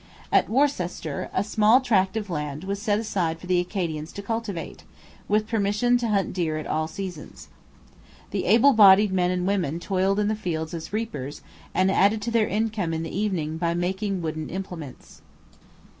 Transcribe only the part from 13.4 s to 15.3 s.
by making wooden implements.